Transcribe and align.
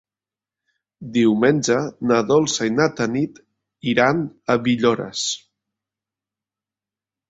Diumenge 1.17 1.77
na 2.13 2.17
Dolça 2.31 2.69
i 2.71 2.75
na 2.79 2.89
Tanit 3.03 3.39
iran 3.95 4.27
a 4.27 4.59
Villores. 4.67 5.31